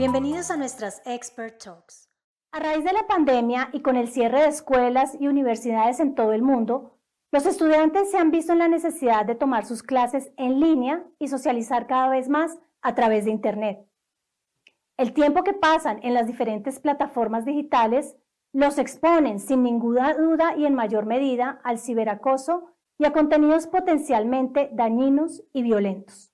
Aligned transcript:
Bienvenidos 0.00 0.50
a 0.50 0.56
nuestras 0.56 1.02
Expert 1.04 1.62
Talks. 1.62 2.08
A 2.52 2.58
raíz 2.58 2.84
de 2.84 2.92
la 2.94 3.06
pandemia 3.06 3.68
y 3.74 3.82
con 3.82 3.96
el 3.96 4.08
cierre 4.08 4.40
de 4.40 4.48
escuelas 4.48 5.14
y 5.20 5.28
universidades 5.28 6.00
en 6.00 6.14
todo 6.14 6.32
el 6.32 6.40
mundo, 6.40 6.96
los 7.30 7.44
estudiantes 7.44 8.10
se 8.10 8.16
han 8.16 8.30
visto 8.30 8.54
en 8.54 8.60
la 8.60 8.68
necesidad 8.68 9.26
de 9.26 9.34
tomar 9.34 9.66
sus 9.66 9.82
clases 9.82 10.32
en 10.38 10.58
línea 10.58 11.04
y 11.18 11.28
socializar 11.28 11.86
cada 11.86 12.08
vez 12.08 12.30
más 12.30 12.58
a 12.80 12.94
través 12.94 13.26
de 13.26 13.32
Internet. 13.32 13.86
El 14.96 15.12
tiempo 15.12 15.44
que 15.44 15.52
pasan 15.52 16.00
en 16.02 16.14
las 16.14 16.26
diferentes 16.26 16.80
plataformas 16.80 17.44
digitales 17.44 18.16
los 18.54 18.78
exponen 18.78 19.38
sin 19.38 19.62
ninguna 19.62 20.14
duda 20.14 20.56
y 20.56 20.64
en 20.64 20.74
mayor 20.74 21.04
medida 21.04 21.60
al 21.62 21.78
ciberacoso 21.78 22.72
y 22.96 23.04
a 23.04 23.12
contenidos 23.12 23.66
potencialmente 23.66 24.70
dañinos 24.72 25.42
y 25.52 25.62
violentos. 25.62 26.29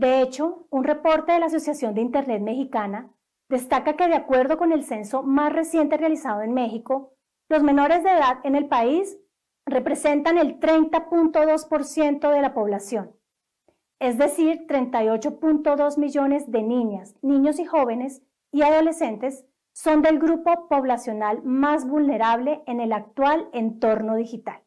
De 0.00 0.22
hecho, 0.22 0.66
un 0.70 0.84
reporte 0.84 1.32
de 1.32 1.40
la 1.40 1.46
Asociación 1.46 1.94
de 1.94 2.00
Internet 2.00 2.40
Mexicana 2.40 3.10
destaca 3.50 3.96
que 3.96 4.08
de 4.08 4.14
acuerdo 4.14 4.56
con 4.56 4.72
el 4.72 4.82
censo 4.82 5.22
más 5.22 5.52
reciente 5.52 5.98
realizado 5.98 6.40
en 6.40 6.54
México, 6.54 7.12
los 7.50 7.62
menores 7.62 8.02
de 8.02 8.08
edad 8.08 8.38
en 8.44 8.56
el 8.56 8.66
país 8.66 9.18
representan 9.66 10.38
el 10.38 10.58
30.2% 10.58 12.32
de 12.32 12.40
la 12.40 12.54
población, 12.54 13.14
es 13.98 14.16
decir, 14.16 14.66
38.2 14.66 15.98
millones 15.98 16.50
de 16.50 16.62
niñas, 16.62 17.14
niños 17.20 17.58
y 17.58 17.66
jóvenes 17.66 18.22
y 18.52 18.62
adolescentes 18.62 19.44
son 19.74 20.00
del 20.00 20.18
grupo 20.18 20.66
poblacional 20.70 21.42
más 21.42 21.86
vulnerable 21.86 22.62
en 22.66 22.80
el 22.80 22.94
actual 22.94 23.50
entorno 23.52 24.16
digital. 24.16 24.62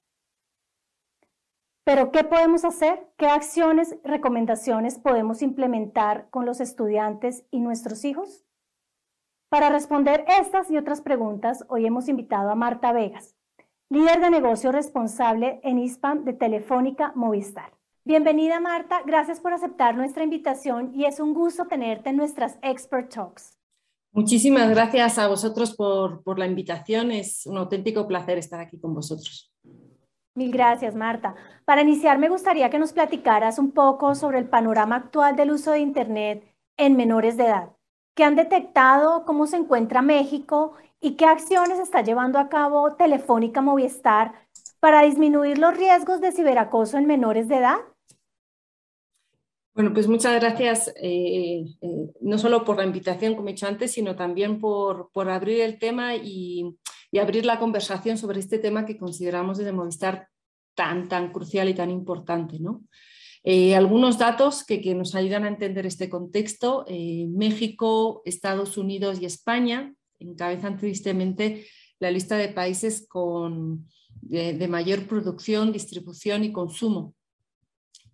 Pero, 1.85 2.11
¿qué 2.11 2.23
podemos 2.23 2.63
hacer? 2.63 3.09
¿Qué 3.17 3.27
acciones, 3.27 3.97
recomendaciones 4.05 4.97
podemos 4.99 5.41
implementar 5.41 6.29
con 6.29 6.45
los 6.45 6.61
estudiantes 6.61 7.43
y 7.51 7.59
nuestros 7.59 8.05
hijos? 8.05 8.45
Para 9.49 9.69
responder 9.69 10.23
estas 10.39 10.71
y 10.71 10.77
otras 10.77 11.01
preguntas, 11.01 11.65
hoy 11.67 11.85
hemos 11.85 12.07
invitado 12.07 12.49
a 12.51 12.55
Marta 12.55 12.93
Vegas, 12.93 13.35
líder 13.89 14.21
de 14.21 14.29
negocio 14.29 14.71
responsable 14.71 15.59
en 15.63 15.77
ISPAM 15.77 16.23
de 16.23 16.31
Telefónica 16.31 17.11
Movistar. 17.15 17.73
Bienvenida 18.05 18.61
Marta, 18.61 19.01
gracias 19.05 19.41
por 19.41 19.51
aceptar 19.51 19.95
nuestra 19.95 20.23
invitación 20.23 20.95
y 20.95 21.03
es 21.03 21.19
un 21.19 21.33
gusto 21.33 21.65
tenerte 21.65 22.11
en 22.11 22.17
nuestras 22.17 22.57
Expert 22.61 23.13
Talks. 23.13 23.57
Muchísimas 24.13 24.69
gracias 24.69 25.17
a 25.17 25.27
vosotros 25.27 25.75
por, 25.75 26.23
por 26.23 26.39
la 26.39 26.47
invitación, 26.47 27.11
es 27.11 27.45
un 27.45 27.57
auténtico 27.57 28.07
placer 28.07 28.37
estar 28.37 28.61
aquí 28.61 28.79
con 28.79 28.93
vosotros. 28.93 29.53
Mil 30.35 30.51
gracias, 30.51 30.95
Marta. 30.95 31.35
Para 31.63 31.83
iniciar, 31.83 32.17
me 32.17 32.27
gustaría 32.27 32.71
que 32.71 32.79
nos 32.79 32.91
platicaras 32.91 33.59
un 33.59 33.71
poco 33.71 34.15
sobre 34.15 34.39
el 34.39 34.49
panorama 34.49 34.95
actual 34.95 35.35
del 35.35 35.51
uso 35.51 35.71
de 35.71 35.79
Internet 35.79 36.43
en 36.75 36.95
menores 36.95 37.37
de 37.37 37.45
edad. 37.45 37.69
¿Qué 38.15 38.23
han 38.23 38.35
detectado? 38.35 39.25
¿Cómo 39.25 39.45
se 39.45 39.57
encuentra 39.57 40.01
México? 40.01 40.73
¿Y 40.99 41.17
qué 41.17 41.25
acciones 41.25 41.77
está 41.77 42.01
llevando 42.01 42.39
a 42.39 42.49
cabo 42.49 42.95
Telefónica 42.95 43.61
Movistar 43.61 44.33
para 44.79 45.03
disminuir 45.03 45.59
los 45.59 45.77
riesgos 45.77 46.19
de 46.19 46.31
ciberacoso 46.31 46.97
en 46.97 47.05
menores 47.05 47.47
de 47.47 47.57
edad? 47.57 47.77
Bueno, 49.75 49.93
pues 49.93 50.07
muchas 50.07 50.39
gracias, 50.39 50.93
eh, 51.01 51.65
eh, 51.81 52.13
no 52.21 52.37
solo 52.39 52.63
por 52.63 52.77
la 52.77 52.85
invitación, 52.85 53.35
como 53.35 53.49
he 53.49 53.53
dicho 53.53 53.67
antes, 53.67 53.91
sino 53.91 54.15
también 54.15 54.59
por, 54.59 55.11
por 55.11 55.29
abrir 55.29 55.61
el 55.61 55.79
tema 55.79 56.15
y, 56.15 56.75
y 57.13 57.19
abrir 57.19 57.45
la 57.45 57.59
conversación 57.59 58.17
sobre 58.17 58.39
este 58.39 58.57
tema 58.57 58.87
que 58.87 58.97
consideramos 58.97 59.59
desde 59.59 59.71
Movistar 59.71 60.29
tan, 60.73 61.07
tan 61.07 61.31
crucial 61.31 61.69
y 61.69 61.75
tan 61.75 61.91
importante. 61.91 62.57
¿no? 62.59 62.83
Eh, 63.43 63.75
algunos 63.75 64.17
datos 64.17 64.65
que, 64.65 64.81
que, 64.81 64.95
nos 64.95 65.13
ayudan 65.13 65.43
a 65.43 65.49
entender 65.49 65.85
este 65.85 66.09
contexto. 66.09 66.85
Eh, 66.87 67.27
México, 67.29 68.23
Estados 68.25 68.79
Unidos 68.79 69.21
y 69.21 69.25
España 69.25 69.93
encabezan 70.17 70.79
tristemente 70.79 71.67
la 71.99 72.09
lista 72.09 72.35
de 72.35 72.49
países 72.49 73.05
con, 73.07 73.87
de, 74.19 74.67
mayor 74.67 75.05
producción, 75.05 75.71
distribución 75.71 76.43
y 76.43 76.51
consumo 76.51 77.13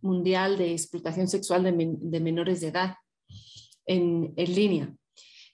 mundial 0.02 0.58
de 0.58 0.74
explotación 0.74 1.30
sexual 1.30 1.64
de, 1.64 1.74
de 2.02 2.20
menores 2.20 2.60
de 2.60 2.68
edad 2.68 2.96
en, 3.86 4.34
en 4.36 4.56
línea. 4.56 4.94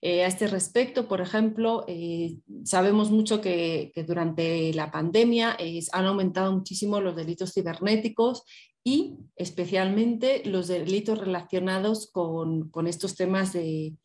Eh, 0.07 0.23
a 0.23 0.27
este 0.27 0.45
respecto, 0.45 1.07
por 1.07 1.19
ejemplo, 1.19 1.83
eh, 1.87 2.37
sabemos 2.63 3.09
mucho 3.09 3.41
que, 3.41 3.91
durante 4.05 4.71
la 4.71 4.91
pandemia 4.91 5.57
han 5.93 6.05
aumentado 6.05 6.51
muchísimo 6.51 7.01
los 7.01 7.15
delitos 7.15 7.53
cibernéticos 7.55 8.43
y 8.83 9.17
especialmente 9.35 10.43
los 10.45 10.67
delitos 10.67 11.17
relacionados 11.17 12.11
con, 12.11 12.69
estos 12.85 13.15
temas 13.15 13.51
de, 13.53 13.95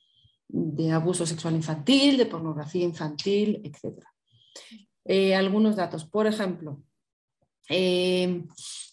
abuso 0.91 1.27
sexual 1.27 1.57
infantil, 1.57 2.17
de 2.17 2.25
pornografía 2.25 2.85
infantil, 2.85 3.61
etc. 3.63 4.03
Eh, 5.05 5.35
algunos 5.35 5.77
datos, 5.77 6.07
por 6.07 6.27
ejemplo, 6.27 6.83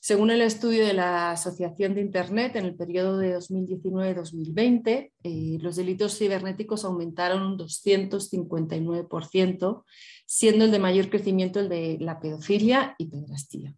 según 0.08 0.32
el 0.32 0.42
estudio 0.42 0.86
de 0.86 0.94
la 0.94 1.32
Asociación 1.32 1.94
de 1.94 2.00
Internet, 2.00 2.56
en 2.56 2.64
el 2.64 2.78
periodo 2.78 3.18
de 3.18 3.36
2019-2020, 3.36 5.12
eh, 5.22 5.58
los 5.60 5.76
delitos 5.76 6.18
cibernéticos 6.18 6.86
aumentaron 6.86 7.42
un 7.42 7.58
259%, 7.58 9.84
siendo 10.26 10.64
el 10.64 10.72
de 10.72 10.80
mayor 10.80 11.10
crecimiento 11.10 11.60
el 11.60 11.68
de 11.68 11.98
la 12.00 12.22
pedofilia 12.22 12.96
y 12.98 13.08
pedrastía. 13.08 13.76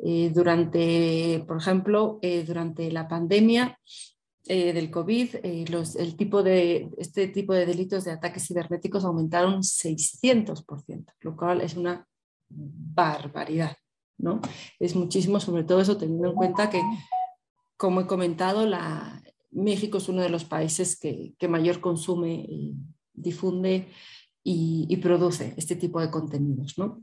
Eh, 0.00 0.32
durante, 0.34 1.44
por 1.46 1.58
ejemplo, 1.58 2.18
eh, 2.20 2.42
durante 2.44 2.90
la 2.90 3.06
pandemia 3.06 3.78
del 4.46 4.90
COVID, 4.90 5.36
el 5.42 6.16
tipo 6.16 6.42
de, 6.42 6.90
este 6.98 7.28
tipo 7.28 7.54
de 7.54 7.66
delitos 7.66 8.04
de 8.04 8.10
ataques 8.10 8.48
cibernéticos 8.48 9.04
aumentaron 9.04 9.62
600%, 9.62 11.04
lo 11.20 11.36
cual 11.36 11.60
es 11.60 11.76
una 11.76 12.04
barbaridad. 12.48 13.76
¿no? 14.18 14.40
Es 14.78 14.94
muchísimo, 14.94 15.40
sobre 15.40 15.64
todo 15.64 15.80
eso, 15.80 15.96
teniendo 15.96 16.28
en 16.28 16.34
cuenta 16.34 16.70
que, 16.70 16.80
como 17.76 18.00
he 18.00 18.06
comentado, 18.06 18.66
la, 18.66 19.22
México 19.54 19.98
es 19.98 20.08
uno 20.08 20.22
de 20.22 20.28
los 20.28 20.44
países 20.44 20.98
que, 20.98 21.48
mayor 21.48 21.80
consume, 21.80 22.44
y 22.48 22.74
difunde 23.12 23.88
y, 24.42 24.96
produce 24.98 25.54
este 25.56 25.76
tipo 25.76 26.00
de 26.00 26.10
contenidos. 26.10 26.76
¿no? 26.76 27.02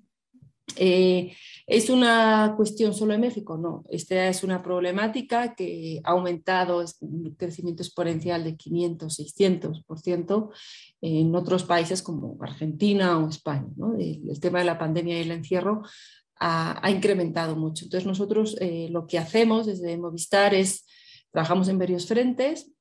Eh, 0.78 1.36
¿Es 1.68 1.90
una 1.90 2.54
cuestión 2.58 2.94
solo 2.94 3.14
de 3.14 3.20
México? 3.20 3.58
No, 3.58 3.86
esta 3.90 4.28
es 4.28 4.44
una 4.44 4.62
problemática 4.62 5.56
que 5.56 6.02
ha 6.04 6.12
aumentado 6.12 6.84
un 7.00 7.34
crecimiento 7.36 7.82
exponencial 7.82 8.44
de 8.44 8.58
500, 8.58 9.20
600% 9.20 10.50
en 11.02 11.34
otros 11.34 11.64
países 11.64 12.02
como 12.02 12.38
Argentina 12.42 13.18
o 13.18 13.30
España. 13.30 13.70
¿no? 13.78 13.96
el, 13.98 14.40
tema 14.42 14.59
de 14.59 14.66
la 14.66 14.78
pandemia 14.78 15.18
y 15.18 15.22
el 15.22 15.32
encierro 15.32 15.84
ha, 16.42 16.90
incrementado 16.92 17.56
mucho. 17.56 17.86
Entonces 17.86 18.08
nosotros 18.08 18.58
eh, 18.59 18.88
lo 18.90 19.08
que 19.08 19.20
hacemos 19.20 19.68
desde 19.68 19.98
Movistar 19.98 20.53
es, 20.53 20.86
trabajamos 21.32 21.70
en 21.70 21.80
varios 21.80 22.08
frentes. 22.08 22.72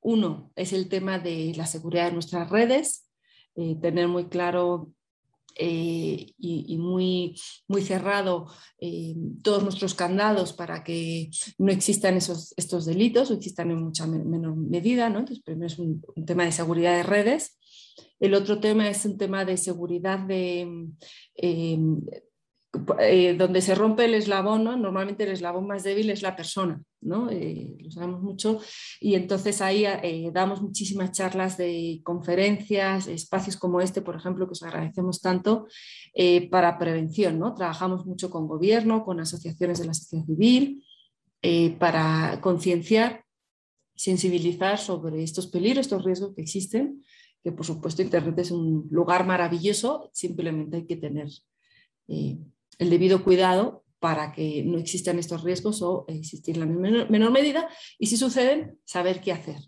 Uno 0.00 0.52
es 0.54 0.72
el 0.72 0.88
tema 0.88 1.18
de 1.18 1.52
la 1.56 1.66
seguridad 1.66 2.06
de 2.06 2.12
nuestras 2.12 2.48
redes, 2.48 3.10
eh, 3.56 3.76
tener 3.82 4.06
muy 4.08 4.28
claro 4.28 4.92
eh, 5.58 6.26
y, 6.38 6.78
muy, 6.78 7.38
muy 7.66 7.82
cerrado 7.82 8.46
todos 9.42 9.64
nuestros 9.64 9.94
candados 9.94 10.52
para 10.52 10.84
que 10.84 11.30
no 11.58 11.72
existan 11.72 12.16
esos, 12.16 12.54
estos 12.56 12.86
delitos 12.86 13.30
o 13.30 13.34
existan 13.34 13.70
en 13.72 13.82
mucha 13.82 14.06
menor 14.06 14.56
medida. 14.56 15.10
¿no? 15.10 15.18
Entonces, 15.18 15.42
primero 15.44 15.66
es 15.66 15.78
un, 15.78 16.02
tema 16.24 16.44
de 16.44 16.52
seguridad 16.52 16.96
de 16.96 17.02
redes. 17.02 17.58
El 18.20 18.34
otro 18.34 18.60
tema 18.60 18.88
es 18.88 19.04
un 19.04 19.18
tema 19.18 19.44
de 19.44 19.56
seguridad 19.56 20.20
de, 20.20 20.88
eh, 23.00 23.34
donde 23.36 23.60
se 23.60 23.74
rompe 23.74 24.04
el 24.04 24.14
eslabón, 24.14 24.64
normalmente 24.64 25.24
el 25.24 25.30
eslabón 25.30 25.66
más 25.66 25.84
débil 25.84 26.10
es 26.10 26.22
la 26.22 26.36
persona, 26.36 26.82
¿no? 27.00 27.30
Eh, 27.30 27.76
lo 27.80 27.90
sabemos 27.90 28.22
mucho, 28.22 28.60
y 29.00 29.14
entonces 29.14 29.60
ahí 29.60 29.84
eh, 29.84 30.30
damos 30.32 30.62
muchísimas 30.62 31.12
charlas 31.12 31.56
de 31.56 32.00
conferencias, 32.04 33.06
espacios 33.06 33.56
como 33.56 33.80
este, 33.80 34.02
por 34.02 34.16
ejemplo, 34.16 34.46
que 34.46 34.52
os 34.52 34.62
agradecemos 34.62 35.20
tanto, 35.20 35.66
para 36.50 36.78
prevención. 36.78 37.38
¿no? 37.38 37.54
Trabajamos 37.54 38.04
mucho 38.06 38.30
con 38.30 38.48
gobierno, 38.48 39.04
con 39.04 39.20
asociaciones 39.20 39.78
de 39.78 39.86
la 39.86 39.94
sociedad 39.94 40.24
civil, 40.24 40.84
para 41.78 42.40
concienciar, 42.40 43.24
sensibilizar 43.94 44.78
sobre 44.78 45.22
estos 45.22 45.46
peligros, 45.46 45.86
estos 45.86 46.04
riesgos 46.04 46.34
que 46.34 46.42
existen, 46.42 47.04
que 47.44 47.52
por 47.52 47.64
supuesto 47.64 48.02
Internet 48.02 48.38
es 48.40 48.50
un 48.50 48.88
lugar 48.90 49.24
maravilloso, 49.26 50.10
simplemente 50.12 50.78
hay 50.78 50.86
que 50.86 50.96
tener 50.96 51.28
el 52.08 52.90
debido 52.90 53.22
cuidado 53.22 53.84
para 54.00 54.32
que 54.32 54.62
no 54.64 54.78
existan 54.78 55.18
estos 55.18 55.42
riesgos 55.42 55.82
o 55.82 56.04
existir 56.08 56.56
en 56.56 56.60
la 56.60 56.66
menor, 56.66 57.32
medida 57.32 57.68
y 57.98 58.06
si 58.06 58.16
suceden, 58.16 58.78
saber 58.84 59.20
qué 59.20 59.32
hacer. 59.32 59.60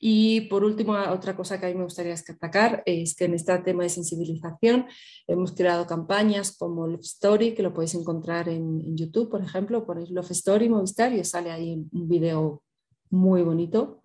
Y 0.00 0.42
por 0.42 0.64
último, 0.64 0.94
otra 0.94 1.36
cosa 1.36 1.60
que 1.60 1.66
a 1.66 1.68
mí 1.68 1.74
me 1.74 1.84
gustaría 1.84 2.12
destacar 2.12 2.82
es 2.86 3.14
que 3.14 3.26
en 3.26 3.34
este 3.34 3.56
tema 3.58 3.82
de 3.82 3.90
sensibilización 3.90 4.86
hemos 5.26 5.52
creado 5.52 5.86
campañas 5.86 6.56
como 6.56 6.86
Love 6.86 7.02
Story, 7.02 7.54
que 7.54 7.62
lo 7.62 7.74
podéis 7.74 7.94
encontrar 7.94 8.48
en, 8.48 8.96
YouTube, 8.96 9.28
por 9.28 9.42
ejemplo, 9.42 9.84
ponéis 9.84 10.10
Love 10.10 10.30
Story 10.30 10.70
Movistar 10.70 11.12
y 11.12 11.20
os 11.20 11.28
sale 11.28 11.50
ahí 11.50 11.86
un 11.92 12.08
video 12.08 12.62
muy 13.10 13.42
bonito 13.42 14.02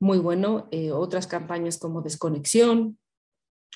muy 0.00 0.18
bueno. 0.18 0.68
Eh, 0.70 0.92
otras 0.92 1.26
campañas 1.26 1.78
como 1.78 2.02
Desconexión 2.02 2.98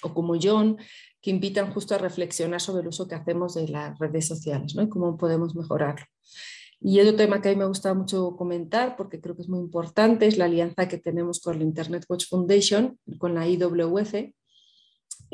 o 0.02 0.14
como 0.14 0.34
John, 0.40 0.76
que 1.20 1.30
invitan 1.30 1.72
justo 1.72 1.94
a 1.94 1.98
reflexionar 1.98 2.60
sobre 2.60 2.82
el 2.82 2.88
uso 2.88 3.06
que 3.06 3.14
hacemos 3.14 3.54
de 3.54 3.68
las 3.68 3.98
redes 3.98 4.26
sociales 4.26 4.74
¿no? 4.74 4.82
y 4.82 4.88
cómo 4.88 5.16
podemos 5.16 5.54
mejorarlo. 5.54 6.06
Y 6.84 6.98
otro 6.98 7.14
tema 7.14 7.40
que 7.40 7.48
a 7.48 7.52
mí 7.52 7.58
me 7.58 7.66
gusta 7.66 7.94
mucho 7.94 8.34
comentar, 8.36 8.96
porque 8.96 9.20
creo 9.20 9.36
que 9.36 9.42
es 9.42 9.48
muy 9.48 9.60
importante, 9.60 10.26
es 10.26 10.36
la 10.36 10.46
alianza 10.46 10.88
que 10.88 10.98
tenemos 10.98 11.40
con 11.40 11.58
la 11.58 11.64
Internet 11.64 12.04
Watch 12.08 12.28
Foundation, 12.28 12.98
con 13.18 13.34
la 13.34 13.46
IWF, 13.46 14.14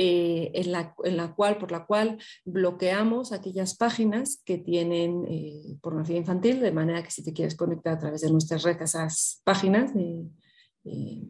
eh, 0.01 0.53
en, 0.55 0.73
la, 0.73 0.95
en, 1.03 1.17
la, 1.17 1.35
cual, 1.35 1.59
por 1.59 1.73
la 1.73 1.87
cual 1.87 2.19
bloqueamos 2.45 3.33
aquellas 3.33 3.77
páginas 3.77 4.43
que 4.45 4.59
tienen 4.59 5.25
eh, 5.27 5.77
pornografía 5.81 6.19
infantil, 6.19 6.61
de 6.61 6.71
manera 6.71 7.03
que 7.03 7.11
si 7.11 7.25
te 7.25 7.33
quieres 7.33 7.57
conectar 7.57 7.95
a 7.95 7.99
través 7.99 8.21
de 8.21 8.31
nuestras 8.31 8.63
redes 8.63 8.81
a 8.81 8.85
esas 8.85 9.41
páginas, 9.43 9.91
eh, 9.97 11.25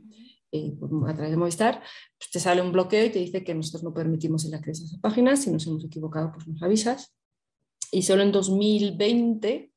a 0.52 1.14
través 1.14 1.30
de 1.30 1.36
Movistar, 1.36 1.82
pues 2.18 2.30
te 2.30 2.40
sale 2.40 2.62
un 2.62 2.72
bloqueo 2.72 3.04
y 3.04 3.10
te 3.10 3.18
dice 3.18 3.44
que 3.44 3.54
nosotros 3.54 3.82
no 3.82 3.92
permitimos 3.92 4.44
el 4.46 4.54
acceso 4.54 4.82
a 4.82 4.86
esas 4.86 5.00
páginas, 5.00 5.42
si 5.42 5.50
nos 5.50 5.66
hemos 5.66 5.84
equivocado, 5.84 6.32
pues 6.32 6.46
nos 6.48 6.62
avisas. 6.62 7.14
Y 7.90 8.02
solo 8.02 8.22
en 8.22 8.32
2020 8.32 9.72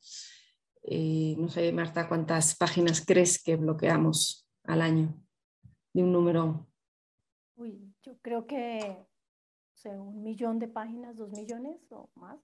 eh, 0.84 1.36
no 1.38 1.50
sé, 1.50 1.72
Marta, 1.72 2.08
¿cuántas 2.08 2.56
páginas 2.56 3.04
crees 3.06 3.42
que 3.42 3.56
bloqueamos 3.56 4.48
al 4.64 4.82
año? 4.82 5.16
De 5.94 6.04
un 6.04 6.12
número. 6.12 6.68
Uy, 7.56 7.94
yo 8.02 8.18
creo 8.22 8.48
que 8.48 8.98
un 9.86 10.22
millón 10.24 10.60
de 10.60 10.68
páginas, 10.68 11.18
dos 11.18 11.32
millones 11.32 11.78
o 11.90 12.10
más. 12.16 12.40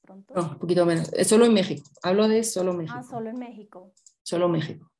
Pronto. 0.00 0.34
No, 0.34 0.42
un 0.42 0.58
poquito 0.58 0.86
menos. 0.86 1.10
Solo 1.24 1.46
en 1.46 1.54
México. 1.54 1.88
Hablo 2.02 2.28
de 2.28 2.44
solo 2.44 2.72
ah, 2.72 2.76
México. 2.76 2.96
Ah, 2.96 3.02
solo 3.02 3.30
en 3.30 3.38
México. 3.38 3.92
Solo 4.22 4.48
México. 4.48 4.92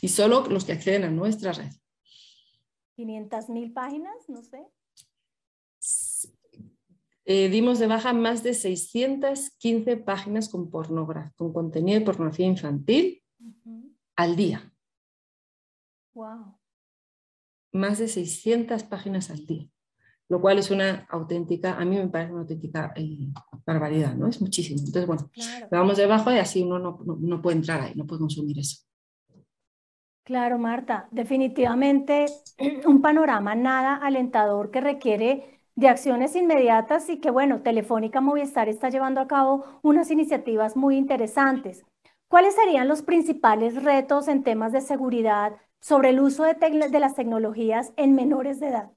Y 0.00 0.08
solo 0.08 0.46
los 0.48 0.64
que 0.64 0.72
acceden 0.72 1.04
a 1.04 1.10
nuestra 1.10 1.52
red. 1.52 1.70
500 2.96 3.50
mil 3.50 3.72
páginas, 3.72 4.28
no 4.28 4.42
sé. 4.42 4.66
Eh, 7.26 7.48
dimos 7.50 7.78
de 7.78 7.86
baja 7.86 8.12
más 8.12 8.42
de 8.42 8.54
615 8.54 9.96
páginas 9.98 10.48
con, 10.48 10.70
con 10.70 11.52
contenido 11.52 11.98
de 11.98 12.06
pornografía 12.06 12.46
infantil 12.46 13.22
al 14.16 14.36
día. 14.36 14.72
Wow. 16.14 16.56
Más 17.72 17.98
de 17.98 18.08
600 18.08 18.84
páginas 18.84 19.30
al 19.30 19.44
día, 19.44 19.68
lo 20.28 20.40
cual 20.40 20.58
es 20.58 20.70
una 20.70 21.06
auténtica, 21.10 21.76
a 21.76 21.84
mí 21.84 21.96
me 21.96 22.08
parece 22.08 22.32
una 22.32 22.42
auténtica 22.42 22.94
eh, 22.96 23.28
barbaridad, 23.66 24.14
¿no? 24.14 24.28
Es 24.28 24.40
muchísimo. 24.40 24.78
Entonces, 24.78 25.06
bueno, 25.06 25.28
claro. 25.30 25.68
vamos 25.70 25.98
debajo 25.98 26.32
y 26.32 26.38
así 26.38 26.62
uno 26.62 26.78
no, 26.78 27.04
no 27.04 27.42
puede 27.42 27.58
entrar 27.58 27.82
ahí, 27.82 27.92
no 27.94 28.06
puede 28.06 28.20
consumir 28.20 28.58
eso. 28.58 28.86
Claro, 30.26 30.58
Marta, 30.58 31.06
definitivamente 31.12 32.26
un 32.84 33.00
panorama 33.00 33.54
nada 33.54 33.94
alentador 33.94 34.72
que 34.72 34.80
requiere 34.80 35.60
de 35.76 35.88
acciones 35.88 36.34
inmediatas 36.34 37.08
y 37.08 37.18
que, 37.20 37.30
bueno, 37.30 37.62
Telefónica 37.62 38.20
Movistar 38.20 38.68
está 38.68 38.90
llevando 38.90 39.20
a 39.20 39.28
cabo 39.28 39.64
unas 39.82 40.10
iniciativas 40.10 40.74
muy 40.74 40.96
interesantes. 40.96 41.84
¿Cuáles 42.26 42.56
serían 42.56 42.88
los 42.88 43.02
principales 43.02 43.80
retos 43.84 44.26
en 44.26 44.42
temas 44.42 44.72
de 44.72 44.80
seguridad 44.80 45.52
sobre 45.80 46.08
el 46.08 46.18
uso 46.18 46.42
de, 46.42 46.98
las 46.98 47.14
tecnologías 47.14 47.92
en 47.96 48.16
menores 48.16 48.58
de 48.58 48.70
edad? 48.70 48.90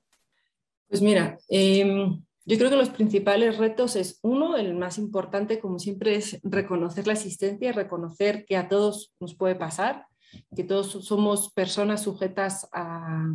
Pues 0.87 1.03
mira, 1.03 1.37
em, 1.47 2.23
yo 2.43 2.57
creo 2.57 2.71
que 2.71 2.75
los 2.75 2.89
principales 2.89 3.59
retos 3.59 3.95
es, 3.95 4.17
uno, 4.23 4.57
el 4.57 4.73
más 4.73 4.97
importante, 4.97 5.59
como 5.59 5.77
siempre, 5.77 6.15
es 6.15 6.39
reconocer 6.41 7.05
la 7.05 7.13
existencia 7.13 7.69
y 7.69 7.71
reconocer 7.71 8.45
que 8.45 8.57
a 8.57 8.67
todos 8.67 9.13
nos 9.19 9.35
puede 9.35 9.53
pasar, 9.53 10.08
que 10.55 10.63
todos 10.63 10.91
somos 11.05 11.51
personas 11.53 12.03
sujetas 12.03 12.67
a, 12.71 13.33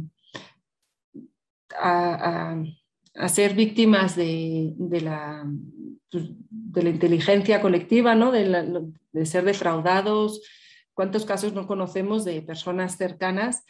a 3.14 3.28
ser 3.28 3.54
víctimas 3.54 4.16
de, 4.16 4.74
la, 5.02 5.46
pues, 6.10 6.24
de 6.50 6.82
la, 6.82 6.90
inteligencia 6.90 7.60
colectiva, 7.60 8.14
¿no? 8.14 8.32
de, 8.32 9.26
ser 9.26 9.44
defraudados. 9.44 10.42
¿Cuántos 10.94 11.24
casos 11.24 11.52
no 11.54 11.66
conocemos 11.66 12.24
de 12.24 12.42
personas 12.42 12.96
cercanas? 12.96 13.64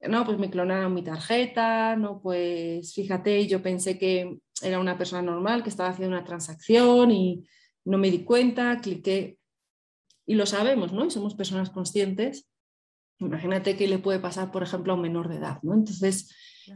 No, 0.00 0.24
pues 0.24 0.38
me 0.38 0.50
clonaron 0.50 0.92
mi 0.92 1.02
tarjeta, 1.02 1.96
no, 1.96 2.20
pues 2.20 2.92
fíjate, 2.94 3.46
yo 3.46 3.62
pensé 3.62 3.98
que 3.98 4.38
era 4.62 4.78
una 4.78 4.98
persona 4.98 5.22
normal, 5.22 5.62
que 5.62 5.70
estaba 5.70 5.88
haciendo 5.88 6.14
una 6.14 6.26
transacción 6.26 7.10
y 7.10 7.44
no 7.84 7.96
me 7.96 8.10
di 8.10 8.24
cuenta, 8.24 8.80
cliqué 8.80 9.38
y 10.26 10.34
lo 10.34 10.46
sabemos, 10.46 10.92
¿no? 10.92 11.06
Y 11.06 11.10
somos 11.10 11.34
personas 11.34 11.70
conscientes. 11.70 12.48
Imagínate 13.24 13.76
qué 13.76 13.88
le 13.88 13.98
puede 13.98 14.18
pasar, 14.18 14.50
por 14.50 14.62
ejemplo, 14.62 14.92
a 14.92 14.96
un 14.96 15.02
menor 15.02 15.28
de 15.28 15.36
edad, 15.36 15.58
¿no? 15.62 15.74
Entonces, 15.74 16.28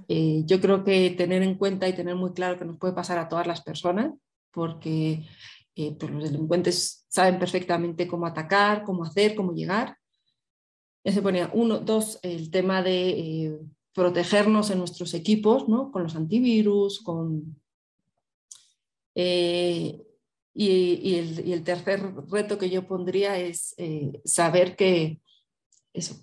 eh, 0.09 0.43
yo 0.45 0.61
creo 0.61 0.85
que 0.85 1.11
tener 1.11 1.43
en 1.43 1.57
cuenta 1.57 1.89
y 1.89 1.95
tener 1.95 2.15
muy 2.15 2.33
claro 2.33 2.59
que 2.59 2.65
nos 2.65 2.79
puede 2.79 2.95
pasar 2.95 3.19
a 3.19 3.29
todas 3.29 3.47
las 3.47 3.63
personas, 3.63 4.13
porque 4.53 5.27
eh, 5.77 5.97
pues 5.99 6.13
los 6.13 6.25
delincuentes 6.25 7.07
saben 7.09 7.39
perfectamente 7.39 8.07
cómo 8.07 8.27
atacar, 8.27 8.85
cómo 8.85 9.05
hacer, 9.05 9.35
cómo 9.35 9.53
llegar. 9.53 9.97
Ya 11.05 11.13
se 11.13 11.23
ponía 11.23 11.51
uno, 11.55 11.79
dos, 11.79 12.19
el 12.23 12.51
tema 12.51 12.83
de 12.83 13.09
eh, 13.11 13.59
protegernos 13.95 14.71
en 14.71 14.79
nuestros 14.79 15.15
equipos, 15.15 15.69
¿no? 15.69 15.91
con 15.91 16.03
los 16.03 16.17
antivirus, 16.17 17.01
con... 17.01 17.57
Y, 19.15 20.05
y, 20.55 21.15
el, 21.17 21.49
y, 21.49 21.53
el, 21.53 21.65
tercer 21.65 22.01
reto 22.31 22.57
que 22.57 22.71
yo 22.71 22.87
pondría 22.87 23.37
es 23.37 23.75
saber 24.25 24.77
que, 24.77 25.21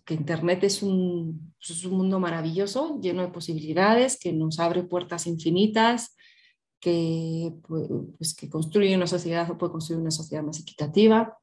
que 0.05 0.13
Internet 0.13 0.63
es 0.63 0.83
un, 0.83 1.53
pues 1.57 1.71
es 1.71 1.85
un 1.85 1.97
mundo 1.97 2.19
maravilloso, 2.19 2.99
lleno 3.01 3.21
de 3.21 3.29
posibilidades, 3.29 4.19
que 4.19 4.33
nos 4.33 4.59
abre 4.59 4.83
puertas 4.83 5.27
infinitas, 5.27 6.15
que, 6.79 7.53
pues, 7.67 8.35
que 8.35 8.49
construye 8.49 8.95
una 8.95 9.07
sociedad 9.07 9.49
o 9.49 9.57
puede 9.57 9.71
construir 9.71 10.01
una 10.01 10.11
sociedad 10.11 10.43
más 10.43 10.59
equitativa 10.59 11.37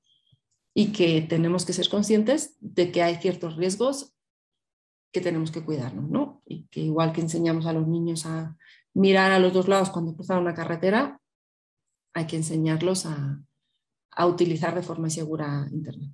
y 0.75 0.93
que 0.93 1.23
tenemos 1.23 1.65
que 1.65 1.73
ser 1.73 1.89
conscientes 1.89 2.57
de 2.61 2.93
que 2.93 3.03
hay 3.03 3.17
ciertos 3.17 3.57
riesgos 3.57 4.15
que 5.13 5.21
tenemos 5.21 5.51
que 5.51 5.65
cuidarnos, 5.65 6.09
¿no? 6.09 6.43
Y 6.47 6.67
que 6.69 6.81
igual 6.81 7.13
que 7.13 7.21
enseñamos 7.21 7.67
a 7.67 7.73
los 7.73 7.87
niños 7.87 8.25
a 8.25 8.57
mirar 8.95 9.33
a 9.33 9.39
los 9.39 9.53
dos 9.53 9.69
lados 9.69 9.91
cuando 9.91 10.15
cruzan 10.15 10.39
una 10.39 10.55
carretera, 10.55 11.21
hay 12.15 12.27
que 12.27 12.37
enseñarlos 12.37 13.07
a, 13.07 13.43
a 14.13 14.27
utilizar 14.27 14.75
de 14.75 14.83
forma 14.83 15.11
segura 15.11 15.69
Internet. 15.73 16.13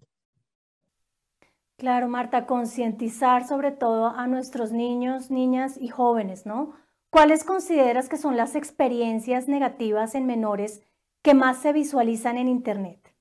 Claro, 1.79 2.09
Marta, 2.09 2.45
concientizar 2.45 3.47
sobre 3.47 3.71
todo 3.71 4.09
a 4.09 4.27
nuestros 4.27 4.73
niños, 4.73 5.31
niñas 5.31 5.79
y 5.81 5.87
jóvenes, 5.87 6.45
¿no? 6.45 6.75
¿Cuáles 7.09 7.45
consideras 7.45 8.09
que 8.09 8.17
son 8.17 8.37
las 8.37 8.57
experiencias 8.57 9.47
negativas 9.47 10.17
en 10.17 10.27
menores 10.27 10.83
que 11.23 11.35
más 11.35 11.63
se 11.63 11.73
visualizan 11.73 12.37
en 12.37 12.49
Internet? 12.49 13.15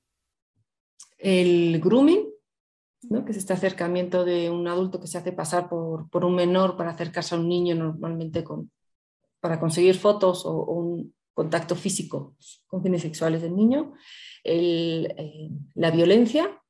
El 1.18 1.80
grooming, 1.80 2.26
¿no? 3.02 3.24
que 3.24 3.30
es 3.30 3.38
este 3.38 3.52
acercamiento 3.52 4.24
de 4.24 4.50
un 4.50 4.66
adulto 4.66 5.00
que 5.00 5.06
se 5.06 5.18
hace 5.18 5.30
pasar 5.30 5.68
por, 5.68 6.08
un 6.24 6.34
menor 6.34 6.76
para 6.76 6.90
acercarse 6.90 7.36
a 7.36 7.38
un 7.38 7.48
niño 7.48 7.76
normalmente 7.76 8.42
con, 8.42 8.72
para 9.38 9.60
conseguir 9.60 9.94
fotos 9.94 10.44
o, 10.44 10.64
un 10.64 11.14
contacto 11.32 11.76
físico 11.76 12.34
con 12.66 12.82
fines 12.82 13.02
sexuales 13.02 13.40
del 13.40 13.54
niño. 13.54 13.94
Eh, 14.42 15.48
la 15.74 15.92
violencia, 15.92 16.60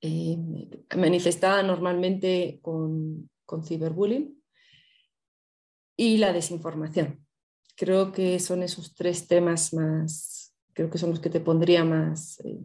eh, 0.00 0.38
manifestada 0.96 1.62
normalmente 1.62 2.58
con, 2.62 3.28
con 3.44 3.64
ciberbullying 3.64 4.40
y 5.96 6.16
la 6.16 6.32
desinformación. 6.32 7.26
Creo 7.76 8.12
que 8.12 8.38
son 8.40 8.62
esos 8.62 8.94
tres 8.94 9.26
temas 9.26 9.74
más, 9.74 10.54
creo 10.72 10.90
que 10.90 10.98
son 10.98 11.10
los 11.10 11.20
que 11.20 11.30
te 11.30 11.40
pondría 11.40 11.84
más, 11.84 12.40
eh, 12.40 12.60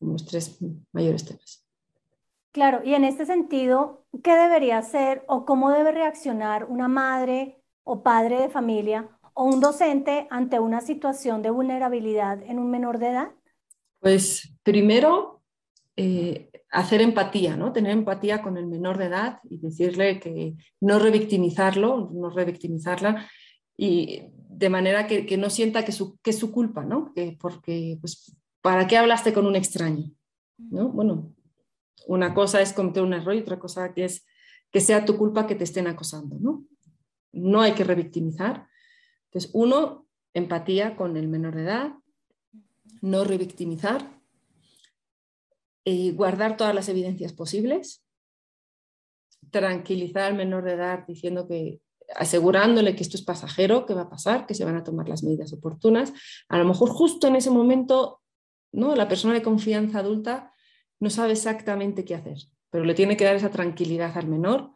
los 0.00 0.24
tres 0.24 0.58
mayores 0.92 1.24
temas. 1.24 1.64
Claro, 2.52 2.80
y 2.84 2.94
en 2.94 3.04
este 3.04 3.26
sentido, 3.26 4.04
¿qué 4.22 4.34
debería 4.34 4.78
hacer 4.78 5.24
o 5.28 5.44
cómo 5.44 5.70
debe 5.70 5.92
reaccionar 5.92 6.64
una 6.64 6.88
madre 6.88 7.62
o 7.84 8.02
padre 8.02 8.40
de 8.40 8.48
familia 8.48 9.08
o 9.34 9.44
un 9.44 9.60
docente 9.60 10.26
ante 10.30 10.58
una 10.58 10.80
situación 10.80 11.42
de 11.42 11.50
vulnerabilidad 11.50 12.42
en 12.42 12.58
un 12.58 12.70
menor 12.70 12.98
de 12.98 13.10
edad? 13.10 13.30
Pues 14.00 14.52
primero, 14.64 15.37
eh, 16.00 16.48
hacer 16.70 17.00
empatía, 17.00 17.56
¿no? 17.56 17.72
tener 17.72 17.90
empatía 17.90 18.40
con 18.40 18.56
el 18.56 18.68
menor 18.68 18.98
de 18.98 19.06
edad 19.06 19.40
y 19.50 19.58
decirle 19.58 20.20
que 20.20 20.54
no 20.80 21.00
revictimizarlo, 21.00 22.10
no 22.14 22.30
revictimizarla, 22.30 23.28
y 23.76 24.22
de 24.48 24.70
manera 24.70 25.08
que, 25.08 25.36
no 25.36 25.50
sienta 25.50 25.84
que, 25.84 25.90
su, 25.90 26.16
que, 26.18 26.30
es 26.30 26.38
su 26.38 26.52
culpa, 26.52 26.84
¿no? 26.84 27.12
que 27.14 27.36
porque, 27.40 27.98
pues, 28.00 28.36
¿para 28.60 28.86
qué 28.86 28.96
hablaste 28.96 29.32
con 29.32 29.44
un 29.44 29.56
extraño? 29.56 30.12
¿no? 30.58 30.88
Bueno, 30.88 31.34
una 32.06 32.32
cosa 32.32 32.60
es 32.60 32.72
cometer 32.72 33.02
un 33.02 33.14
error 33.14 33.34
y 33.34 33.40
otra 33.40 33.58
cosa 33.58 33.92
que 33.92 34.04
es 34.04 34.24
que 34.70 34.80
sea 34.80 35.04
tu 35.04 35.16
culpa 35.16 35.48
que 35.48 35.56
te 35.56 35.64
estén 35.64 35.88
acosando. 35.88 36.36
No, 36.38 36.64
no 37.32 37.60
hay 37.60 37.72
que 37.72 37.82
revictimizar. 37.82 38.68
Entonces, 39.24 39.50
uno, 39.52 40.06
empatía 40.32 40.94
con 40.94 41.16
el 41.16 41.26
menor 41.26 41.56
de 41.56 41.62
edad, 41.62 41.92
no 43.00 43.24
revictimizar, 43.24 44.17
eh, 45.90 46.12
guardar 46.12 46.56
todas 46.56 46.74
las 46.74 46.88
evidencias 46.88 47.32
posibles 47.32 48.02
tranquilizar 49.50 50.24
al 50.24 50.34
menor 50.34 50.64
de 50.64 50.72
edad 50.72 51.06
diciendo 51.06 51.48
que 51.48 51.80
asegurándole 52.14 52.96
que 52.96 53.02
esto 53.02 53.16
es 53.16 53.22
pasajero, 53.22 53.84
que 53.86 53.94
va 53.94 54.02
a 54.02 54.10
pasar, 54.10 54.46
que 54.46 54.54
se 54.54 54.64
van 54.64 54.76
a 54.76 54.84
tomar 54.84 55.08
las 55.08 55.22
medidas 55.22 55.52
oportunas. 55.52 56.12
A 56.48 56.58
lo 56.58 56.64
mejor 56.64 56.88
justo 56.88 57.26
en 57.26 57.36
ese 57.36 57.50
momento, 57.50 58.22
¿no? 58.72 58.94
La 58.96 59.08
persona 59.08 59.34
de 59.34 59.42
confianza 59.42 59.98
adulta 59.98 60.52
no 61.00 61.10
sabe 61.10 61.32
exactamente 61.32 62.04
qué 62.04 62.14
hacer, 62.14 62.38
pero 62.70 62.84
le 62.84 62.94
tiene 62.94 63.16
que 63.16 63.24
dar 63.24 63.36
esa 63.36 63.50
tranquilidad 63.50 64.16
al 64.16 64.26
menor, 64.26 64.72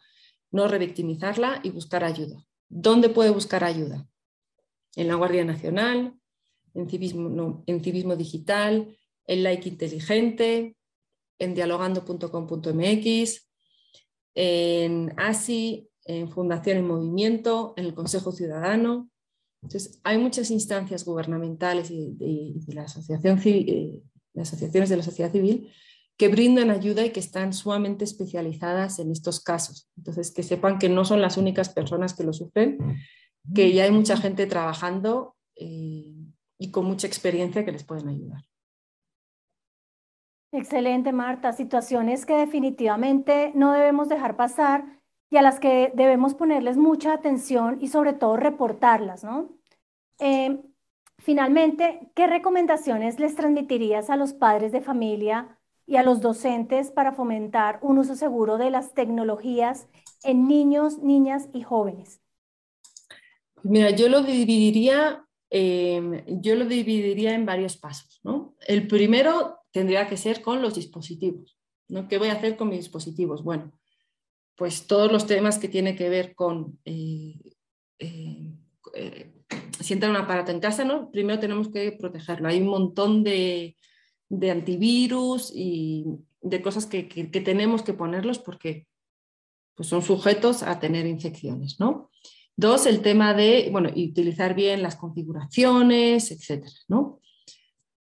no 0.50 0.68
revictimizarla 0.68 1.60
y 1.62 1.70
buscar 1.70 2.04
ayuda. 2.04 2.46
¿Dónde 2.68 3.08
puede 3.08 3.30
buscar 3.30 3.64
ayuda? 3.64 4.06
En 4.94 5.08
la 5.08 5.14
Guardia 5.14 5.44
Nacional, 5.44 6.14
en 6.74 6.88
civismo, 6.88 7.64
en 7.66 7.82
civismo 7.82 8.16
digital, 8.16 8.96
en 9.26 9.42
Like 9.42 9.68
Inteligente, 9.68 10.76
en 11.38 11.54
dialogando.com.mx, 11.54 13.48
en 14.34 15.14
ASI, 15.16 15.88
en 16.04 16.30
Fundación 16.30 16.78
en 16.78 16.86
Movimiento, 16.86 17.74
en 17.76 17.84
el 17.86 17.94
Consejo 17.94 18.32
Ciudadano. 18.32 19.10
Entonces, 19.62 20.00
hay 20.02 20.18
muchas 20.18 20.50
instancias 20.50 21.04
gubernamentales 21.04 21.90
y 21.90 22.14
de, 22.14 22.74
la 22.74 22.82
asociación 22.82 23.40
eh, 23.44 24.02
asociaciones 24.36 24.88
de 24.88 24.96
la 24.96 25.02
sociedad 25.02 25.30
civil 25.30 25.70
que 26.16 26.28
brindan 26.28 26.70
ayuda 26.70 27.04
y 27.04 27.10
que 27.10 27.20
están 27.20 27.52
sumamente 27.52 28.04
especializadas 28.04 28.98
en 28.98 29.10
estos 29.10 29.40
casos. 29.40 29.88
Entonces, 29.96 30.30
que 30.30 30.42
sepan 30.42 30.78
que 30.78 30.88
no 30.88 31.04
son 31.04 31.20
las 31.20 31.36
únicas 31.36 31.68
personas 31.68 32.14
que 32.14 32.24
lo 32.24 32.32
sufren, 32.32 32.78
que 33.54 33.72
ya 33.72 33.84
hay 33.84 33.90
mucha 33.90 34.16
gente 34.16 34.46
trabajando 34.46 35.36
eh, 35.56 36.14
y 36.58 36.70
con 36.70 36.84
mucha 36.84 37.06
experiencia 37.06 37.64
que 37.64 37.72
les 37.72 37.84
pueden 37.84 38.08
ayudar. 38.08 38.44
Excelente, 40.52 41.12
Marta. 41.12 41.54
Situaciones 41.54 42.26
que 42.26 42.34
definitivamente 42.34 43.52
no 43.54 43.72
debemos 43.72 44.10
dejar 44.10 44.36
pasar 44.36 45.00
y 45.30 45.38
a 45.38 45.42
las 45.42 45.58
que 45.58 45.90
debemos 45.94 46.34
ponerles 46.34 46.76
mucha 46.76 47.14
atención 47.14 47.78
y 47.80 47.88
sobre 47.88 48.12
todo 48.12 48.36
reportarlas, 48.36 49.24
¿no? 49.24 49.48
Eh, 50.18 50.60
finalmente, 51.18 52.10
¿qué 52.14 52.26
recomendaciones 52.26 53.18
les 53.18 53.34
transmitirías 53.34 54.10
a 54.10 54.16
los 54.16 54.34
padres 54.34 54.72
de 54.72 54.82
familia 54.82 55.58
y 55.86 55.96
a 55.96 56.02
los 56.02 56.20
docentes 56.20 56.90
para 56.90 57.12
fomentar 57.12 57.78
un 57.80 57.96
uso 57.96 58.14
seguro 58.14 58.58
de 58.58 58.70
las 58.70 58.92
tecnologías 58.92 59.88
en 60.22 60.46
niños, 60.46 60.98
niñas 60.98 61.48
y 61.54 61.62
jóvenes? 61.62 62.20
Mira, 63.62 63.88
yo 63.88 64.10
lo 64.10 64.22
dividiría, 64.22 65.24
em, 65.48 66.22
yo 66.26 66.56
lo 66.56 66.66
dividiría 66.66 67.32
en 67.32 67.46
varios 67.46 67.78
pasos. 67.78 68.20
¿no? 68.22 68.54
El 68.66 68.86
primero 68.86 69.61
tendría 69.72 70.08
que 70.08 70.16
ser 70.16 70.42
con 70.42 70.62
los 70.62 70.74
dispositivos. 70.74 71.58
¿no? 71.88 72.08
¿Qué 72.08 72.18
voy 72.18 72.28
a 72.28 72.34
hacer 72.34 72.56
con 72.56 72.68
mis 72.68 72.78
dispositivos? 72.78 73.42
Bueno, 73.42 73.72
pues 74.56 74.86
todos 74.86 75.10
los 75.10 75.26
temas 75.26 75.58
que 75.58 75.68
tienen 75.68 75.96
que 75.96 76.08
ver 76.08 76.34
con 76.34 76.78
eh, 76.84 77.40
eh, 77.98 78.52
eh, 78.94 79.32
si 79.80 79.94
entra 79.94 80.10
un 80.10 80.16
aparato 80.16 80.52
en 80.52 80.60
casa, 80.60 80.84
¿no? 80.84 81.10
primero 81.10 81.40
tenemos 81.40 81.68
que 81.68 81.92
protegerlo. 81.92 82.48
Hay 82.48 82.60
un 82.60 82.68
montón 82.68 83.24
de, 83.24 83.76
antivirus 84.50 85.52
y 85.54 86.04
de 86.40 86.62
cosas 86.62 86.86
que, 86.86 87.02
tenemos 87.04 87.82
que 87.82 87.92
ponerlos 87.92 88.38
porque 88.38 88.86
pues 89.74 89.88
son 89.88 90.02
sujetos 90.02 90.62
a 90.62 90.78
tener 90.78 91.06
infecciones. 91.06 91.80
¿no? 91.80 92.10
Dos, 92.56 92.86
el 92.86 93.02
tema 93.02 93.34
de 93.34 93.68
bueno, 93.72 93.90
utilizar 93.90 94.54
bien 94.54 94.82
las 94.82 94.96
configuraciones, 94.96 96.30
etc. 96.30 96.66
¿no? 96.88 97.20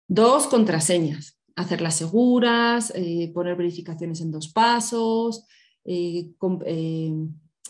Dos, 0.07 0.47
contraseñas, 0.47 1.39
hacerlas 1.55 1.95
seguras, 1.95 2.93
poner 3.33 3.55
verificaciones 3.55 4.21
en 4.21 4.31
dos 4.31 4.51
pasos, 4.51 5.45
eh, 5.85 6.31
eh, 6.65 7.13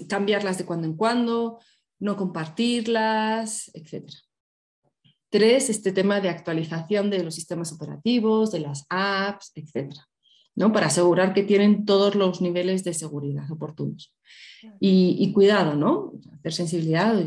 cambiarlas 0.07 0.57
de 0.57 0.65
cuando 0.65 0.87
en 0.87 0.95
cuando, 0.95 1.59
no 1.99 2.15
compartirlas, 2.15 3.71
etc. 3.73 4.09
Tres, 5.29 5.69
este 5.69 5.91
tema 5.91 6.21
de 6.21 6.29
actualización 6.29 7.09
de 7.09 7.23
los 7.23 7.35
sistemas 7.35 7.71
operativos, 7.71 8.51
de 8.51 8.59
las 8.59 8.85
apps, 8.89 9.51
etc. 9.55 9.93
¿no? 10.55 10.71
Para 10.71 10.87
asegurar 10.87 11.33
que 11.33 11.43
tienen 11.43 11.85
todos 11.85 12.15
los 12.15 12.41
niveles 12.41 12.83
de 12.83 12.93
seguridad 12.93 13.49
oportunos. 13.51 14.15
Y, 14.79 15.33
cuidado, 15.33 15.75
¿no? 15.75 16.13
Hacer 16.39 16.53
sensibilidad, 16.53 17.21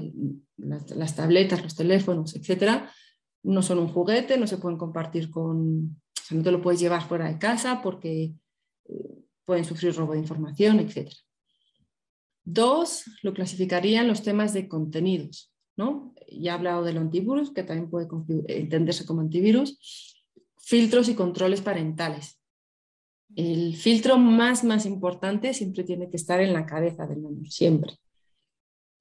las, 0.56 1.16
tabletas, 1.16 1.62
los 1.62 1.74
teléfonos, 1.74 2.34
etcétera, 2.34 2.90
no 3.42 3.60
son 3.60 3.78
un 3.78 3.88
juguete, 3.88 4.38
no 4.38 4.46
se 4.46 4.56
pueden 4.56 4.78
compartir 4.78 5.30
con, 5.30 6.00
no 6.34 6.42
te 6.42 6.50
lo 6.50 6.60
puedes 6.60 6.80
llevar 6.80 7.06
fuera 7.06 7.28
de 7.28 7.38
casa 7.38 7.80
porque 7.82 8.34
eh, 8.88 9.24
pueden 9.44 9.64
sufrir 9.64 9.94
robo 9.94 10.12
de 10.12 10.18
información, 10.18 10.80
etc. 10.80 11.10
Dos, 12.44 13.04
lo 13.22 13.32
clasificarían 13.32 14.08
los 14.08 14.22
temas 14.22 14.52
de 14.52 14.68
contenidos. 14.68 15.52
¿no? 15.76 16.14
Ya 16.28 16.52
he 16.52 16.54
hablado 16.54 16.84
del 16.84 16.96
antivirus, 16.98 17.52
que 17.52 17.62
también 17.62 17.90
puede 17.90 18.08
entenderse 18.48 19.04
como 19.04 19.20
antivirus. 19.20 19.78
Filtros 20.58 21.08
y 21.08 21.14
controles 21.14 21.60
parentales. 21.60 22.40
El 23.34 23.76
filtro 23.76 24.18
más, 24.18 24.64
más 24.64 24.86
importante 24.86 25.54
siempre 25.54 25.84
tiene 25.84 26.08
que 26.08 26.16
estar 26.16 26.40
en 26.40 26.52
la 26.52 26.66
cabeza 26.66 27.06
del 27.06 27.18
menor, 27.18 27.46
siempre. 27.48 27.92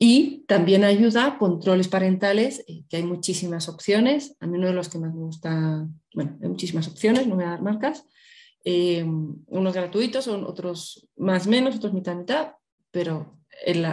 Y 0.08 0.46
también 0.48 0.84
ayuda 0.84 1.40
controles 1.40 1.88
parentales, 1.88 2.64
eh, 2.68 2.84
que 2.88 2.98
hay 2.98 3.04
muchísimas 3.04 3.68
opciones. 3.68 4.38
A 4.40 4.46
mí 4.46 4.60
uno 4.60 4.68
de 4.68 4.74
los 4.74 4.88
que 4.88 5.00
más 5.00 5.12
me 5.12 5.22
gusta, 5.22 5.88
bueno, 6.14 6.38
hay 6.44 6.48
muchísimas 6.48 6.88
opciones, 6.88 7.26
no 7.26 7.34
voy 7.34 7.46
a 7.46 7.50
dar 7.50 7.64
marcas, 7.64 8.06
eh, 8.64 9.04
unos 9.04 9.74
gratuitos, 9.74 10.28
otros 10.28 11.08
más 11.16 11.48
menos, 11.48 11.78
otros 11.78 11.92
mitad 11.92 12.16
mitad, 12.16 12.52
pero 12.92 13.40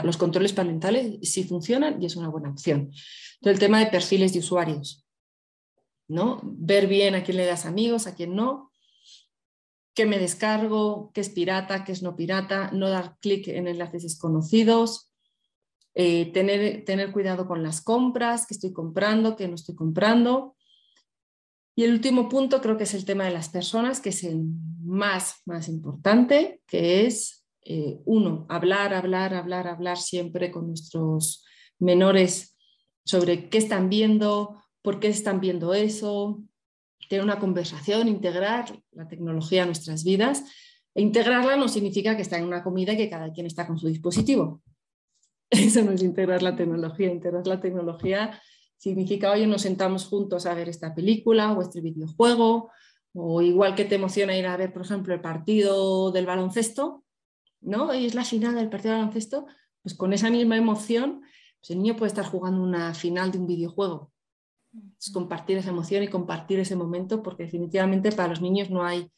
los 0.05 0.19
controles 0.19 0.53
parentales 0.53 1.17
sí 1.23 1.45
funcionan 1.45 2.03
y 2.03 2.05
es 2.05 2.15
una 2.17 2.29
buena 2.29 2.51
opción. 2.51 2.91
Entonces, 3.37 3.55
el 3.55 3.59
tema 3.59 3.81
de 3.81 3.87
perfiles 3.87 4.35
de 4.35 4.41
usuarios, 4.41 5.07
¿no? 6.09 6.43
Ver 6.45 6.89
bien 6.89 7.15
a 7.15 7.25
quién 7.25 7.39
le 7.39 7.47
das 7.47 7.65
amigos, 7.65 8.07
a 8.07 8.15
quién 8.15 8.37
no, 8.37 8.71
qué 9.95 10.05
me 10.05 10.19
descargo, 10.19 11.11
qué 11.15 11.23
es 11.23 11.31
pirata, 11.31 11.85
qué 11.85 11.93
es 11.93 12.03
no 12.03 12.17
pirata, 12.17 12.71
no 12.71 12.91
dar 12.91 13.17
clic 13.19 13.49
en 13.49 13.67
enlaces 13.67 14.03
desconocidos, 14.03 15.12
eh, 15.95 16.33
tener, 16.33 16.85
tener 16.85 17.13
cuidado 17.13 17.47
con 17.47 17.63
las 17.63 17.83
compras, 17.83 18.47
qué 18.47 18.55
estoy 18.55 18.73
comprando, 18.73 19.37
qué 19.37 19.49
no 19.49 19.55
estoy 19.55 19.75
comprando, 19.75 20.57
y 21.75 21.85
el 21.85 21.93
último 21.93 22.29
punto 22.29 22.61
creo 22.61 22.77
que 22.77 22.85
es 22.85 22.95
el 22.95 23.05
tema 23.05 23.25
de 23.25 23.31
las 23.31 23.49
personas, 23.49 24.01
que 24.01 24.11
es 24.11 24.25
el 24.25 24.43
más, 24.83 25.41
más 25.47 25.69
importante, 25.69 26.61
que 26.67 27.07
es, 27.07 27.47
eh, 27.65 27.99
uno, 28.05 28.47
hablar, 28.51 28.93
hablar, 28.93 29.35
hablar, 29.35 29.67
hablar 29.67 29.97
siempre 29.97 30.51
con 30.51 30.67
nuestros 30.69 31.45
menores 31.79 32.59
sobre 33.05 33.49
qué 33.49 33.59
están 33.59 33.89
viendo, 33.89 34.63
por 34.83 35.01
qué 35.01 35.09
están 35.09 35.41
viendo 35.41 35.73
eso, 35.73 36.43
tener 37.09 37.25
una 37.25 37.39
conversación, 37.39 38.07
integrar 38.07 38.79
la 38.91 39.09
tecnología 39.09 39.63
a 39.63 39.67
nuestras 39.67 40.05
vidas. 40.05 40.45
E 40.95 41.01
integrarla 41.01 41.57
no 41.57 41.69
significa 41.69 42.17
que 42.17 42.23
está 42.23 42.37
en 42.37 42.45
una 42.45 42.63
comida 42.63 42.93
y 42.93 42.99
que 42.99 43.09
cada 43.09 43.33
quien 43.33 43.47
está 43.47 43.67
con 43.67 43.79
su 43.79 43.89
dispositivo. 43.89 44.61
Eso 45.67 45.83
no 45.83 45.93
es 45.93 46.03
integrar 46.03 46.43
la 46.43 46.57
tecnología. 46.57 47.11
Integrar 47.11 47.47
la 47.47 47.61
tecnología 47.61 48.41
Significa, 48.83 49.31
oye, 49.31 49.47
nos 49.47 49.63
sentamos 49.63 50.07
juntos 50.07 50.45
a 50.45 50.55
ver 50.55 50.69
esta 50.69 50.93
película 50.93 51.53
o 51.53 51.63
este 51.63 51.81
videojuego, 51.81 52.73
o 53.15 53.41
igual 53.41 53.77
que 53.77 53.85
te 53.85 53.95
emociona 53.95 54.37
ir 54.37 54.45
a 54.45 54.57
ver, 54.57 54.73
por 54.73 54.83
ejemplo, 54.83 55.15
el 55.15 55.21
partido 55.21 56.11
del 56.11 56.27
baloncesto, 56.27 57.05
¿no? 57.61 57.95
Y 57.95 58.07
es 58.07 58.17
la 58.17 58.25
final 58.25 58.57
del 58.57 58.69
partido 58.69 58.95
del 58.95 59.03
baloncesto, 59.03 59.47
pues 59.83 59.95
con 59.95 60.13
esa 60.13 60.31
misma 60.31 60.57
emoción, 60.57 61.21
pues 61.61 61.71
el 61.71 61.79
niño 61.79 61.95
puede 61.95 62.09
estar 62.09 62.25
jugando 62.25 62.61
una 62.61 62.93
final 62.93 63.31
de 63.31 63.39
un 63.39 63.47
videojuego. 63.47 64.11
Es 64.99 65.13
compartir 65.13 65.59
esa 65.59 65.71
emoción 65.71 66.03
y 66.03 66.09
compartir 66.09 66.59
ese 66.59 66.75
momento, 66.75 67.23
porque 67.23 67.45
definitivamente 67.45 68.11
para 68.11 68.31
los 68.31 68.41
niños 68.41 68.69
no 68.69 68.85
hay 68.85 69.13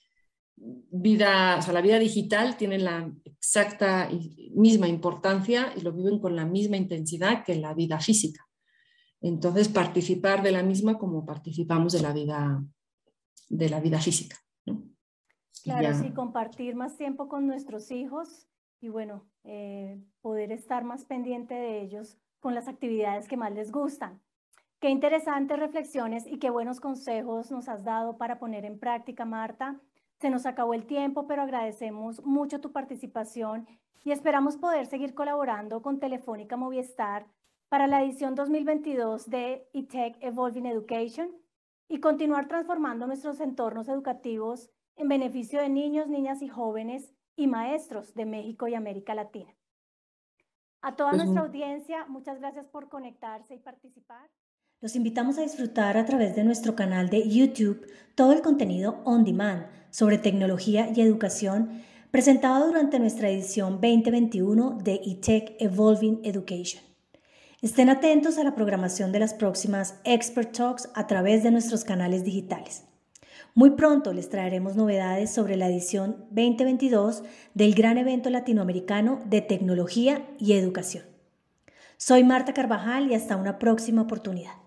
vida, 0.91 1.57
o 1.59 1.63
sea, 1.63 1.75
la 1.75 1.81
vida 1.83 1.99
digital 1.99 2.57
tiene 2.57 2.79
la 2.79 3.11
exacta 3.25 4.11
y 4.11 4.53
misma 4.55 4.89
importancia 4.89 5.73
y 5.77 5.83
lo 5.83 5.93
viven 5.93 6.19
con 6.19 6.35
la 6.37 6.47
misma 6.47 6.77
intensidad 6.77 7.45
que 7.45 7.57
la 7.57 7.75
vida 7.75 8.01
física. 8.01 8.47
Entonces, 9.21 9.69
participar 9.69 10.43
de 10.43 10.53
la 10.53 10.63
misma 10.63 10.99
como 10.99 11.25
participamos 11.25 11.93
de 11.93 12.03
la 12.03 12.13
vida, 12.13 12.63
de 13.49 13.69
la 13.69 13.81
vida 13.81 14.01
física. 14.01 14.37
Claro, 15.63 15.95
sí, 15.95 16.11
compartir 16.11 16.75
más 16.75 16.97
tiempo 16.97 17.29
con 17.29 17.47
nuestros 17.47 17.91
hijos 17.91 18.47
y 18.81 18.91
bueno, 18.91 19.27
eh, 19.45 19.99
poder 20.21 20.53
estar 20.53 20.85
más 20.85 21.07
pendiente 21.07 21.55
de 21.55 21.81
ellos 21.81 22.19
con 22.41 22.55
las 22.55 22.69
actividades 22.69 23.29
que 23.29 23.39
más 23.39 23.53
les 23.53 23.73
gustan. 23.73 24.21
Qué 24.79 24.91
interesantes 24.91 25.59
reflexiones 25.59 26.27
y 26.27 26.39
qué 26.39 26.51
buenos 26.51 26.81
consejos 26.81 27.51
nos 27.51 27.71
has 27.71 27.85
dado 27.85 28.19
para 28.19 28.39
poner 28.39 28.67
en 28.67 28.79
práctica, 28.79 29.25
Marta. 29.25 29.81
Se 30.25 30.31
nos 30.31 30.47
acabó 30.47 30.73
el 30.73 30.87
tiempo, 30.87 31.27
pero 31.27 31.43
agradecemos 31.43 32.25
mucho 32.25 32.59
tu 32.59 32.73
participación 32.73 33.69
y 34.05 34.11
esperamos 34.11 34.57
poder 34.57 34.87
seguir 34.87 35.15
colaborando 35.15 35.83
con 35.83 36.01
Telefónica 36.01 36.57
Movistar 36.57 37.27
para 37.69 37.87
la 37.89 38.03
edición 38.03 38.35
2022 38.35 39.29
de 39.29 39.69
eTech 39.75 40.17
Evolving 40.23 40.65
Education 40.65 41.31
y 41.89 42.01
continuar 42.01 42.49
transformando 42.49 43.07
nuestros 43.07 43.39
entornos 43.39 43.87
educativos 43.87 44.71
en 44.97 45.09
beneficio 45.09 45.61
de 45.61 45.69
niños, 45.69 46.09
niñas 46.09 46.41
y 46.41 46.49
jóvenes 46.49 47.13
y 47.37 47.47
maestros 47.47 48.15
de 48.15 48.25
México 48.25 48.67
y 48.67 48.75
América 48.75 49.15
Latina. 49.15 49.55
A 50.81 50.97
toda 50.97 51.11
Pues 51.11 51.25
nuestra 51.25 51.43
audiencia, 51.43 52.07
muchas 52.07 52.39
gracias 52.39 52.67
por 52.69 52.89
conectarse 52.89 53.57
y 53.57 53.59
participar. 53.59 54.31
Los 54.85 54.97
invitamos 54.97 55.39
a 55.39 55.41
disfrutar 55.41 55.97
a 55.97 56.05
través 56.05 56.37
de 56.37 56.45
nuestro 56.45 56.77
canal 56.77 57.09
de 57.09 57.27
YouTube 57.27 57.87
todo 58.15 58.33
el 58.33 58.43
contenido 58.43 59.01
on 59.07 59.25
demand 59.25 59.65
sobre 59.89 60.19
tecnología 60.19 60.91
y 60.95 61.01
educación 61.01 61.81
presentado 62.11 62.67
durante 62.67 62.99
nuestra 62.99 63.31
edición 63.31 63.81
2021 63.81 64.81
de 64.85 65.01
eTech 65.07 65.57
Evolving 65.59 66.21
Education. 66.23 66.83
Estén 67.63 67.89
atentos 67.89 68.37
a 68.37 68.45
la 68.45 68.55
programación 68.55 69.11
de 69.11 69.21
las 69.21 69.33
próximas 69.33 69.95
Expert 70.05 70.55
Talks 70.55 70.91
a 70.95 71.07
través 71.07 71.43
de 71.43 71.51
nuestros 71.51 71.83
canales 71.83 72.23
digitales. 72.23 72.85
Muy 73.55 73.71
pronto 73.71 74.13
les 74.13 74.29
traeremos 74.29 74.77
novedades 74.77 75.31
sobre 75.31 75.57
la 75.57 75.69
edición 75.69 76.27
2022 76.29 77.23
del 77.55 77.75
gran 77.75 77.97
evento 77.97 78.29
latinoamericano 78.29 79.23
de 79.25 79.41
tecnología 79.41 80.27
y 80.39 80.53
educación. 80.53 81.05
Soy 81.97 82.23
Marta 82.23 82.53
Carvajal 82.53 83.11
y 83.11 83.15
hasta 83.15 83.39
una 83.39 83.59
próxima 83.59 84.03
oportunidad. 84.03 84.64